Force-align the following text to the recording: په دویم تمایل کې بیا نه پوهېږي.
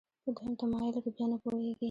په 0.23 0.29
دویم 0.35 0.53
تمایل 0.59 0.95
کې 1.03 1.09
بیا 1.15 1.25
نه 1.31 1.37
پوهېږي. 1.43 1.73